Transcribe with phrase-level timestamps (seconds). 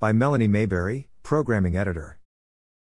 [0.00, 2.20] by Melanie Mayberry, Programming Editor.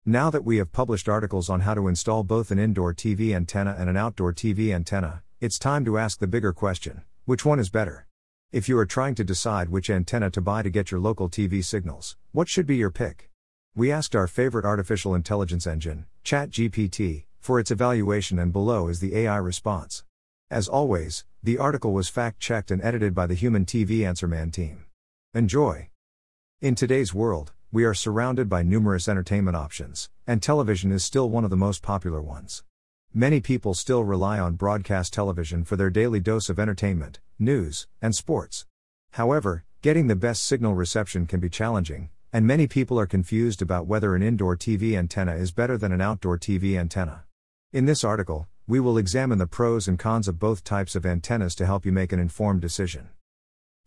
[0.06, 3.76] Now that we have published articles on how to install both an indoor TV antenna
[3.78, 7.68] and an outdoor TV antenna, it's time to ask the bigger question which one is
[7.68, 8.06] better?
[8.50, 11.62] If you are trying to decide which antenna to buy to get your local TV
[11.62, 13.28] signals, what should be your pick?
[13.76, 19.14] We asked our favorite artificial intelligence engine, ChatGPT, for its evaluation, and below is the
[19.18, 20.02] AI response.
[20.50, 24.86] As always, the article was fact checked and edited by the Human TV Answerman team.
[25.34, 25.91] Enjoy!
[26.62, 31.42] In today's world, we are surrounded by numerous entertainment options, and television is still one
[31.42, 32.62] of the most popular ones.
[33.12, 38.14] Many people still rely on broadcast television for their daily dose of entertainment, news, and
[38.14, 38.64] sports.
[39.14, 43.88] However, getting the best signal reception can be challenging, and many people are confused about
[43.88, 47.24] whether an indoor TV antenna is better than an outdoor TV antenna.
[47.72, 51.56] In this article, we will examine the pros and cons of both types of antennas
[51.56, 53.08] to help you make an informed decision.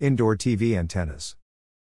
[0.01, 1.37] Indoor TV antennas.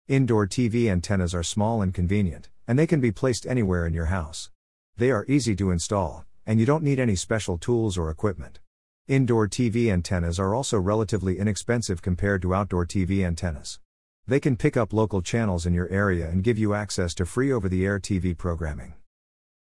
[0.08, 4.06] Indoor TV antennas are small and convenient, and they can be placed anywhere in your
[4.06, 4.52] house.
[4.98, 8.60] They are easy to install, and you don't need any special tools or equipment.
[9.08, 13.80] Indoor TV antennas are also relatively inexpensive compared to outdoor TV antennas.
[14.28, 17.52] They can pick up local channels in your area and give you access to free
[17.52, 18.94] over the air TV programming.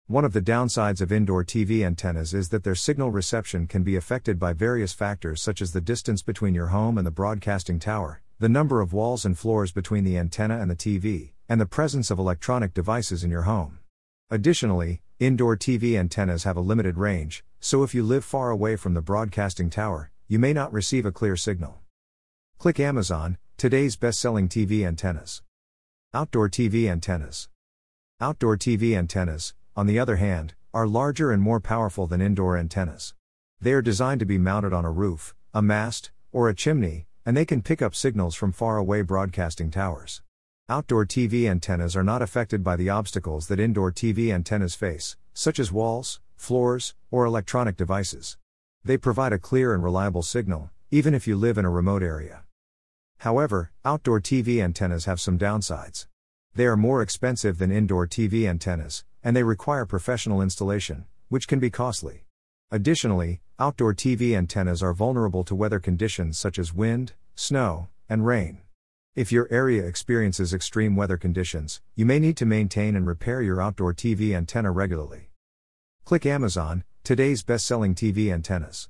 [0.06, 3.94] One of the downsides of indoor TV antennas is that their signal reception can be
[3.94, 8.22] affected by various factors such as the distance between your home and the broadcasting tower,
[8.40, 12.10] the number of walls and floors between the antenna and the TV, and the presence
[12.10, 13.80] of electronic devices in your home.
[14.30, 18.94] Additionally, indoor TV antennas have a limited range, so if you live far away from
[18.94, 21.80] the broadcasting tower, you may not receive a clear signal.
[22.56, 25.42] Click Amazon, today's best selling TV antennas.
[26.14, 27.50] Outdoor TV antennas.
[28.22, 33.12] Outdoor TV antennas, on the other hand, are larger and more powerful than indoor antennas.
[33.60, 37.36] They are designed to be mounted on a roof, a mast, or a chimney, and
[37.36, 40.22] they can pick up signals from far away broadcasting towers.
[40.68, 45.58] Outdoor TV antennas are not affected by the obstacles that indoor TV antennas face, such
[45.58, 48.38] as walls, floors, or electronic devices.
[48.84, 52.44] They provide a clear and reliable signal, even if you live in a remote area.
[53.18, 56.06] However, outdoor TV antennas have some downsides.
[56.54, 61.58] They are more expensive than indoor TV antennas, and they require professional installation, which can
[61.58, 62.24] be costly.
[62.72, 68.58] Additionally, outdoor TV antennas are vulnerable to weather conditions such as wind, snow, and rain.
[69.16, 73.60] If your area experiences extreme weather conditions, you may need to maintain and repair your
[73.60, 75.30] outdoor TV antenna regularly.
[76.04, 78.88] Click Amazon, today's best selling TV antennas.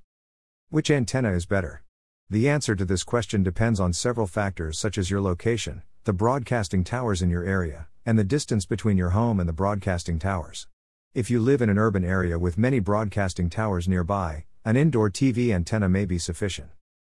[0.68, 1.82] Which antenna is better?
[2.28, 6.84] The answer to this question depends on several factors such as your location, the broadcasting
[6.84, 10.66] towers in your area, and the distance between your home and the broadcasting towers.
[11.12, 15.52] If you live in an urban area with many broadcasting towers nearby, an indoor TV
[15.52, 16.70] antenna may be sufficient.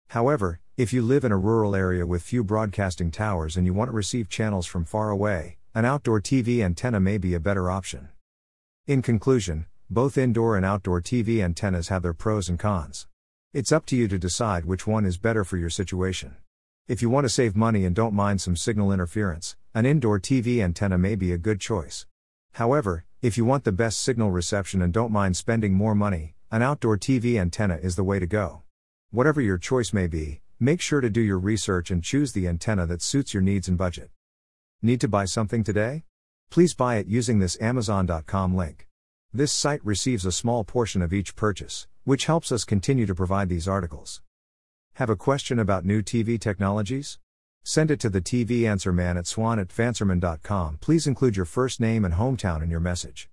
[0.09, 3.89] However, if you live in a rural area with few broadcasting towers and you want
[3.89, 8.11] to receive channels from far away, an outdoor TV antenna may be a better option.
[8.87, 13.07] In conclusion, both indoor and outdoor TV antennas have their pros and cons.
[13.55, 16.37] It's up to you to decide which one is better for your situation.
[16.87, 20.63] If you want to save money and don't mind some signal interference, an indoor TV
[20.63, 22.05] antenna may be a good choice.
[22.53, 26.63] However, if you want the best signal reception and don't mind spending more money, an
[26.63, 28.63] outdoor TV antenna is the way to go.
[29.11, 32.87] Whatever your choice may be, make sure to do your research and choose the antenna
[32.87, 34.11] that suits your needs and budget.
[34.81, 36.05] Need to buy something today?
[36.51, 38.87] Please buy it using this Amazon.com link.
[39.35, 43.49] This site receives a small portion of each purchase, which helps us continue to provide
[43.49, 44.23] these articles.
[44.95, 47.19] Have a question about new TV technologies?
[47.69, 50.78] Send it to the TV Answer Man at swann at tvanswerman.com.
[50.81, 53.25] Please include your first name and hometown in your message.